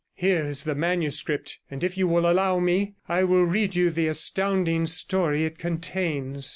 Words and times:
Here 0.15 0.43
is 0.43 0.63
the 0.63 0.73
manuscript, 0.73 1.59
and 1.69 1.83
if 1.83 1.95
you 1.95 2.07
will 2.07 2.27
allow 2.27 2.57
me, 2.57 2.95
I 3.07 3.23
will 3.23 3.43
read 3.45 3.75
you 3.75 3.91
the 3.91 4.07
astounding 4.07 4.87
story 4.87 5.45
it 5.45 5.59
contains. 5.59 6.49